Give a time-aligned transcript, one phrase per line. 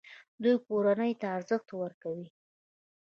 [0.41, 2.27] دوی کورنۍ ته ارزښت ورکوي.